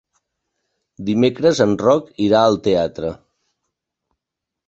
[1.09, 3.11] Dimecres en Roc irà al teatre.